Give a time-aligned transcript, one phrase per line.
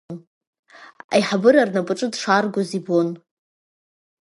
[1.13, 3.07] Аиҳабыра рнапаҿы дшааргоз ибон.